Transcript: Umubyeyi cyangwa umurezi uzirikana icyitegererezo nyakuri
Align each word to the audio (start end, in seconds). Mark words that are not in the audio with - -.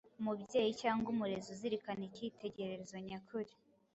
Umubyeyi 0.19 0.71
cyangwa 0.81 1.07
umurezi 1.13 1.47
uzirikana 1.55 2.01
icyitegererezo 2.09 2.95
nyakuri 3.07 3.51